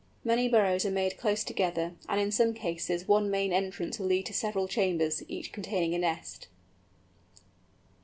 Many 0.23 0.49
burrows 0.49 0.83
are 0.83 0.89
made 0.89 1.15
close 1.19 1.43
together, 1.43 1.93
and 2.09 2.19
in 2.19 2.31
some 2.31 2.55
cases 2.55 3.07
one 3.07 3.29
main 3.29 3.53
entrance 3.53 3.99
will 3.99 4.07
lead 4.07 4.25
to 4.25 4.33
several 4.33 4.67
chambers, 4.67 5.21
each 5.29 5.51
containing 5.51 5.93
a 5.93 5.99
nest. 5.99 6.47